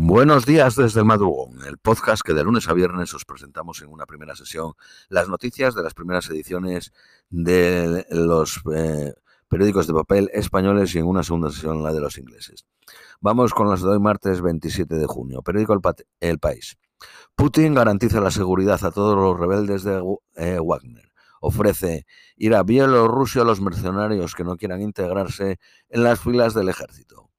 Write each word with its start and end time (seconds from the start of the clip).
Buenos 0.00 0.46
días 0.46 0.76
desde 0.76 1.00
el 1.00 1.06
madrugón, 1.06 1.58
el 1.66 1.76
podcast 1.76 2.22
que 2.22 2.32
de 2.32 2.44
lunes 2.44 2.68
a 2.68 2.72
viernes 2.72 3.12
os 3.14 3.24
presentamos 3.24 3.82
en 3.82 3.88
una 3.88 4.06
primera 4.06 4.36
sesión 4.36 4.74
las 5.08 5.28
noticias 5.28 5.74
de 5.74 5.82
las 5.82 5.92
primeras 5.92 6.30
ediciones 6.30 6.92
de 7.30 8.06
los 8.10 8.60
eh, 8.72 9.12
periódicos 9.48 9.88
de 9.88 9.94
papel 9.94 10.30
españoles 10.32 10.94
y 10.94 11.00
en 11.00 11.06
una 11.06 11.24
segunda 11.24 11.50
sesión 11.50 11.82
la 11.82 11.92
de 11.92 12.00
los 12.00 12.16
ingleses. 12.16 12.64
Vamos 13.20 13.52
con 13.52 13.68
las 13.68 13.82
de 13.82 13.88
hoy 13.88 13.98
martes 13.98 14.40
27 14.40 14.94
de 14.94 15.06
junio. 15.06 15.42
Periódico 15.42 15.76
El, 16.20 16.38
País. 16.38 16.78
Putin 17.34 17.74
garantiza 17.74 18.20
la 18.20 18.30
seguridad 18.30 18.78
a 18.84 18.92
todos 18.92 19.16
los 19.16 19.36
rebeldes 19.36 19.82
de 19.82 20.00
eh, 20.36 20.60
Wagner. 20.64 21.10
Ofrece 21.40 22.06
ir 22.36 22.54
a 22.54 22.62
Bielorrusia 22.62 23.42
a 23.42 23.44
los 23.44 23.60
mercenarios 23.60 24.36
que 24.36 24.44
no 24.44 24.56
quieran 24.58 24.80
integrarse 24.80 25.58
en 25.88 26.04
las 26.04 26.20
filas 26.20 26.54
del 26.54 26.68
ejército. 26.68 27.30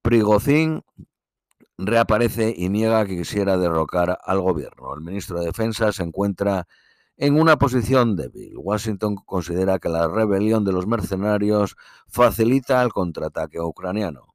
Prigozhin 0.00 0.84
reaparece 1.86 2.54
y 2.56 2.68
niega 2.68 3.06
que 3.06 3.16
quisiera 3.16 3.56
derrocar 3.56 4.18
al 4.24 4.40
gobierno. 4.40 4.94
El 4.94 5.02
ministro 5.02 5.40
de 5.40 5.46
Defensa 5.46 5.92
se 5.92 6.02
encuentra 6.02 6.66
en 7.16 7.38
una 7.38 7.56
posición 7.56 8.16
débil. 8.16 8.54
Washington 8.56 9.16
considera 9.16 9.78
que 9.78 9.88
la 9.88 10.08
rebelión 10.08 10.64
de 10.64 10.72
los 10.72 10.86
mercenarios 10.86 11.76
facilita 12.08 12.82
el 12.82 12.92
contraataque 12.92 13.60
ucraniano. 13.60 14.26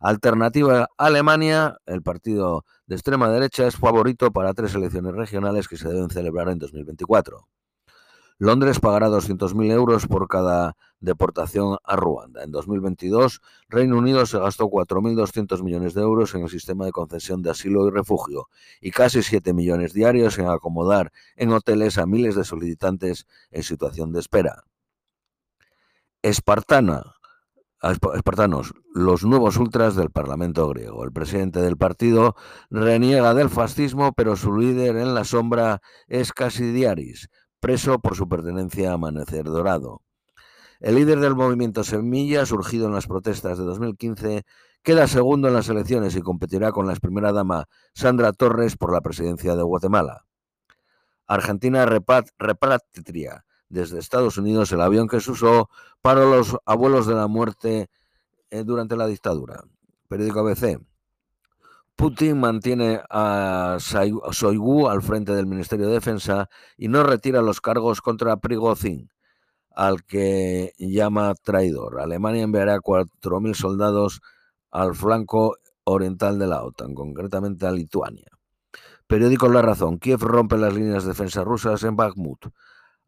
Alternativa 0.00 0.88
Alemania, 0.98 1.78
el 1.86 2.02
partido 2.02 2.64
de 2.86 2.96
extrema 2.96 3.30
derecha 3.30 3.66
es 3.66 3.76
favorito 3.76 4.30
para 4.32 4.52
tres 4.52 4.74
elecciones 4.74 5.14
regionales 5.14 5.66
que 5.66 5.78
se 5.78 5.88
deben 5.88 6.10
celebrar 6.10 6.48
en 6.50 6.58
2024. 6.58 7.48
Londres 8.38 8.80
pagará 8.80 9.08
200.000 9.08 9.70
euros 9.70 10.06
por 10.06 10.26
cada 10.26 10.76
deportación 10.98 11.78
a 11.84 11.96
Ruanda. 11.96 12.42
En 12.42 12.50
2022, 12.50 13.40
Reino 13.68 13.96
Unido 13.96 14.26
se 14.26 14.38
gastó 14.38 14.66
4.200 14.66 15.62
millones 15.62 15.94
de 15.94 16.02
euros 16.02 16.34
en 16.34 16.42
el 16.42 16.48
sistema 16.48 16.84
de 16.84 16.92
concesión 16.92 17.42
de 17.42 17.50
asilo 17.50 17.86
y 17.86 17.90
refugio 17.90 18.48
y 18.80 18.90
casi 18.90 19.22
7 19.22 19.52
millones 19.54 19.92
diarios 19.92 20.38
en 20.38 20.48
acomodar 20.48 21.12
en 21.36 21.52
hoteles 21.52 21.98
a 21.98 22.06
miles 22.06 22.34
de 22.34 22.44
solicitantes 22.44 23.26
en 23.50 23.62
situación 23.62 24.12
de 24.12 24.20
espera. 24.20 24.64
Espartana, 26.22 27.14
espartanos, 28.14 28.72
los 28.94 29.24
nuevos 29.24 29.58
ultras 29.58 29.94
del 29.94 30.10
Parlamento 30.10 30.66
griego. 30.68 31.04
El 31.04 31.12
presidente 31.12 31.60
del 31.60 31.76
partido 31.76 32.34
reniega 32.70 33.34
del 33.34 33.50
fascismo, 33.50 34.12
pero 34.12 34.36
su 34.36 34.56
líder 34.56 34.96
en 34.96 35.14
la 35.14 35.24
sombra 35.24 35.82
es 36.08 36.32
Casidiaris, 36.32 37.28
preso 37.64 37.98
por 37.98 38.14
su 38.14 38.28
pertenencia 38.28 38.90
a 38.90 38.94
Amanecer 38.94 39.44
Dorado. 39.46 40.02
El 40.80 40.96
líder 40.96 41.20
del 41.20 41.34
movimiento 41.34 41.82
Semilla, 41.82 42.44
surgido 42.44 42.88
en 42.88 42.92
las 42.92 43.06
protestas 43.06 43.56
de 43.56 43.64
2015, 43.64 44.44
queda 44.82 45.08
segundo 45.08 45.48
en 45.48 45.54
las 45.54 45.70
elecciones 45.70 46.14
y 46.14 46.20
competirá 46.20 46.72
con 46.72 46.86
la 46.86 46.94
primera 46.96 47.32
dama 47.32 47.64
Sandra 47.94 48.34
Torres 48.34 48.76
por 48.76 48.92
la 48.92 49.00
presidencia 49.00 49.56
de 49.56 49.62
Guatemala. 49.62 50.26
Argentina 51.26 51.86
repatria 51.86 53.46
desde 53.70 53.98
Estados 53.98 54.36
Unidos 54.36 54.70
el 54.72 54.82
avión 54.82 55.08
que 55.08 55.22
se 55.22 55.30
usó 55.30 55.70
para 56.02 56.26
los 56.26 56.58
abuelos 56.66 57.06
de 57.06 57.14
la 57.14 57.28
muerte 57.28 57.88
eh, 58.50 58.62
durante 58.62 58.94
la 58.94 59.06
dictadura. 59.06 59.64
Periódico 60.06 60.40
ABC. 60.40 60.82
Putin 61.96 62.38
mantiene 62.40 63.00
a 63.08 63.76
Soigu 63.78 64.88
al 64.88 65.00
frente 65.02 65.32
del 65.32 65.46
Ministerio 65.46 65.86
de 65.86 65.94
Defensa 65.94 66.48
y 66.76 66.88
no 66.88 67.04
retira 67.04 67.40
los 67.40 67.60
cargos 67.60 68.00
contra 68.00 68.36
Prigozhin, 68.36 69.10
al 69.70 70.04
que 70.04 70.72
llama 70.78 71.34
traidor. 71.34 72.00
Alemania 72.00 72.42
enviará 72.42 72.78
4.000 72.78 73.54
soldados 73.54 74.20
al 74.70 74.94
flanco 74.94 75.56
oriental 75.84 76.38
de 76.38 76.48
la 76.48 76.64
OTAN, 76.64 76.94
concretamente 76.94 77.66
a 77.66 77.70
Lituania. 77.70 78.28
Periódico 79.06 79.48
La 79.48 79.62
Razón. 79.62 79.98
Kiev 79.98 80.22
rompe 80.22 80.56
las 80.58 80.74
líneas 80.74 81.04
de 81.04 81.10
defensa 81.10 81.44
rusas 81.44 81.84
en 81.84 81.94
Bakhmut. 81.94 82.46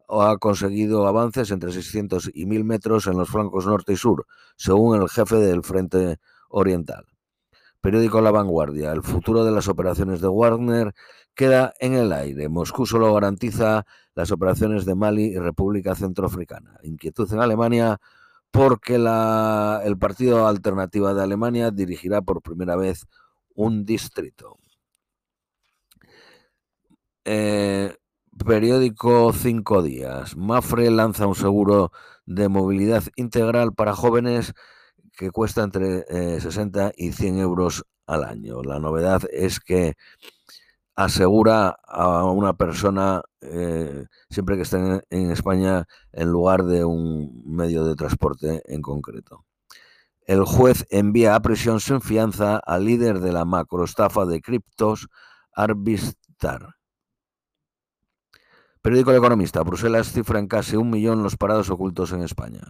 Ha 0.07 0.37
conseguido 0.37 1.07
avances 1.07 1.51
entre 1.51 1.73
600 1.73 2.31
y 2.33 2.45
1.000 2.45 2.63
metros 2.63 3.07
en 3.07 3.17
los 3.17 3.29
flancos 3.29 3.65
norte 3.65 3.93
y 3.93 3.97
sur, 3.97 4.25
según 4.55 5.01
el 5.01 5.09
jefe 5.09 5.35
del 5.35 5.63
Frente 5.63 6.19
Oriental. 6.49 7.05
Periódico 7.81 8.21
La 8.21 8.31
Vanguardia. 8.31 8.91
El 8.91 9.03
futuro 9.03 9.43
de 9.43 9.51
las 9.51 9.67
operaciones 9.67 10.21
de 10.21 10.27
Wagner 10.27 10.93
queda 11.35 11.73
en 11.79 11.93
el 11.93 12.11
aire. 12.11 12.49
Moscú 12.49 12.85
solo 12.85 13.13
garantiza 13.13 13.85
las 14.15 14.31
operaciones 14.31 14.85
de 14.85 14.95
Mali 14.95 15.25
y 15.25 15.37
República 15.37 15.95
Centroafricana. 15.95 16.79
Inquietud 16.83 17.31
en 17.31 17.39
Alemania 17.39 17.99
porque 18.51 18.95
el 18.95 19.97
Partido 19.97 20.47
Alternativa 20.47 21.13
de 21.13 21.23
Alemania 21.23 21.71
dirigirá 21.71 22.21
por 22.21 22.41
primera 22.41 22.75
vez 22.75 23.05
un 23.53 23.85
distrito. 23.85 24.57
Eh, 27.25 27.95
periódico 28.45 29.33
Cinco 29.33 29.83
Días. 29.83 30.37
Mafre 30.37 30.89
lanza 30.91 31.27
un 31.27 31.35
seguro 31.35 31.91
de 32.25 32.47
movilidad 32.49 33.03
integral 33.15 33.73
para 33.73 33.93
jóvenes 33.95 34.53
que 35.17 35.31
cuesta 35.31 35.63
entre 35.63 36.05
60 36.39 36.89
eh, 36.89 36.93
y 36.95 37.11
100 37.11 37.39
euros 37.39 37.83
al 38.05 38.23
año. 38.23 38.61
La 38.63 38.79
novedad 38.79 39.23
es 39.31 39.59
que 39.59 39.95
asegura 40.95 41.77
a 41.87 42.23
una 42.25 42.53
persona 42.53 43.21
eh, 43.41 44.05
siempre 44.29 44.55
que 44.55 44.61
esté 44.61 44.77
en, 45.09 45.31
España 45.31 45.85
en 46.11 46.29
lugar 46.29 46.63
de 46.63 46.85
un 46.85 47.43
medio 47.45 47.83
de 47.83 47.95
transporte 47.95 48.61
en 48.65 48.81
concreto. 48.81 49.43
El 50.25 50.43
juez 50.43 50.85
envía 50.89 51.35
a 51.35 51.41
prisión 51.41 51.79
sin 51.79 52.01
fianza 52.01 52.57
al 52.57 52.85
líder 52.85 53.19
de 53.19 53.31
la 53.31 53.45
macroestafa 53.45 54.25
de 54.25 54.41
criptos, 54.41 55.07
Arbistar. 55.53 56.75
Periódico 58.81 59.11
El 59.11 59.17
Economista. 59.17 59.63
Bruselas 59.63 60.11
cifra 60.11 60.39
en 60.39 60.47
casi 60.47 60.75
un 60.75 60.89
millón 60.89 61.23
los 61.23 61.35
parados 61.35 61.69
ocultos 61.69 62.11
en 62.11 62.21
España. 62.21 62.61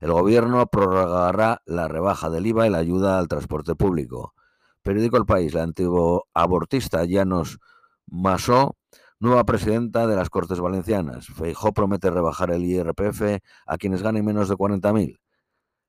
El 0.00 0.12
gobierno 0.12 0.66
prorrogará 0.66 1.60
la 1.66 1.86
rebaja 1.86 2.30
del 2.30 2.46
IVA 2.46 2.66
y 2.66 2.70
la 2.70 2.78
ayuda 2.78 3.18
al 3.18 3.28
transporte 3.28 3.74
público. 3.74 4.34
Periódico 4.82 5.18
El 5.18 5.26
País, 5.26 5.52
la 5.52 5.62
antiguo 5.62 6.26
abortista 6.32 7.04
Llanos 7.04 7.58
Masó, 8.06 8.76
nueva 9.18 9.44
presidenta 9.44 10.06
de 10.06 10.16
las 10.16 10.30
Cortes 10.30 10.58
Valencianas. 10.58 11.26
Feijó 11.26 11.72
promete 11.74 12.10
rebajar 12.10 12.50
el 12.50 12.64
IRPF 12.64 13.42
a 13.66 13.76
quienes 13.76 14.02
ganen 14.02 14.24
menos 14.24 14.48
de 14.48 14.56
40.000. 14.56 15.20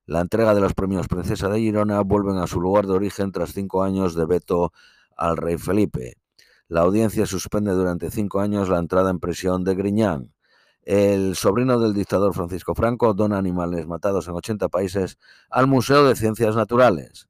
La 0.05 0.19
entrega 0.19 0.53
de 0.53 0.59
los 0.59 0.73
premios 0.73 1.07
Princesa 1.07 1.47
de 1.47 1.59
Girona 1.59 2.01
vuelven 2.01 2.37
a 2.37 2.47
su 2.47 2.59
lugar 2.59 2.87
de 2.87 2.93
origen 2.93 3.31
tras 3.31 3.53
cinco 3.53 3.81
años 3.81 4.13
de 4.13 4.25
veto 4.25 4.73
al 5.15 5.37
rey 5.37 5.57
Felipe. 5.57 6.17
La 6.67 6.81
audiencia 6.81 7.25
suspende 7.25 7.71
durante 7.71 8.11
cinco 8.11 8.41
años 8.41 8.67
la 8.67 8.79
entrada 8.79 9.09
en 9.09 9.19
prisión 9.19 9.63
de 9.63 9.75
Griñán. 9.75 10.33
El 10.83 11.35
sobrino 11.35 11.79
del 11.79 11.93
dictador 11.93 12.33
Francisco 12.33 12.73
Franco 12.73 13.13
dona 13.13 13.37
animales 13.37 13.85
matados 13.85 14.27
en 14.27 14.33
80 14.33 14.67
países 14.69 15.19
al 15.51 15.67
Museo 15.67 16.05
de 16.05 16.15
Ciencias 16.15 16.55
Naturales. 16.55 17.27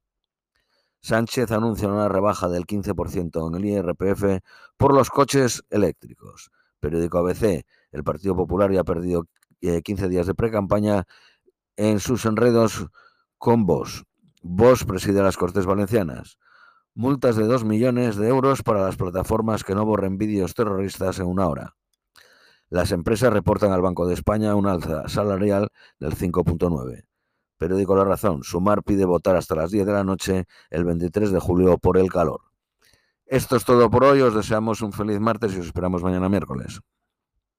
Sánchez 1.01 1.51
anuncia 1.51 1.89
una 1.89 2.07
rebaja 2.07 2.47
del 2.47 2.66
15% 2.66 3.47
en 3.47 3.56
el 3.56 3.66
IRPF 3.66 4.44
por 4.78 4.94
los 4.94 5.09
coches 5.09 5.63
eléctricos. 5.69 6.50
Periódico 6.79 7.17
ABC. 7.17 7.66
El 7.91 8.03
Partido 8.06 8.35
Popular 8.35 8.72
ya 8.72 8.81
ha 8.81 8.85
perdido 8.85 9.25
15 9.59 10.06
eh, 10.06 10.09
días 10.09 10.28
de 10.28 10.33
pre-campaña 10.35 11.03
en 11.75 12.00
sus 12.00 12.25
enredos 12.25 12.88
con 13.38 13.66
Vos. 13.66 14.06
Vos 14.41 14.85
preside 14.85 15.22
las 15.22 15.35
Cortes 15.35 15.66
Valencianas. 15.66 16.38
Multas 16.94 17.35
de 17.35 17.44
2 17.44 17.66
millones 17.66 18.16
de 18.16 18.29
euros 18.29 18.63
para 18.63 18.83
las 18.83 18.95
plataformas 18.95 19.63
que 19.63 19.75
no 19.75 19.85
borren 19.85 20.18
vídeos 20.18 20.53
terroristas 20.53 21.19
en 21.19 21.28
una 21.28 21.47
hora. 21.47 21.75
Las 22.72 22.94
empresas 22.94 23.34
reportan 23.34 23.74
al 23.74 23.82
Banco 23.82 24.08
de 24.08 24.14
España 24.14 24.56
un 24.56 24.66
alza 24.66 25.09
salarial 25.09 25.68
del 26.00 26.16
5.9. 26.16 27.04
Periódico 27.58 27.98
La 27.98 28.06
Razón. 28.06 28.46
Sumar 28.46 28.82
pide 28.82 29.04
votar 29.04 29.36
hasta 29.36 29.56
las 29.56 29.72
10 29.72 29.86
de 29.86 29.92
la 29.92 30.06
noche 30.06 30.46
el 30.70 30.86
23 30.86 31.34
de 31.34 31.40
julio 31.42 31.78
por 31.78 31.98
el 31.98 32.10
calor. 32.10 32.40
Esto 33.26 33.57
es 33.57 33.66
todo 33.66 33.90
por 33.90 34.06
hoy. 34.06 34.22
Os 34.22 34.34
deseamos 34.34 34.81
un 34.81 34.94
feliz 34.94 35.19
martes 35.19 35.54
y 35.54 35.60
os 35.60 35.66
esperamos 35.66 36.01
mañana 36.01 36.30
miércoles. 36.30 36.80